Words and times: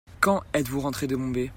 Quand 0.19 0.41
êtes-vous 0.55 0.79
rentré 0.79 1.05
de 1.05 1.15
Bombay? 1.15 1.49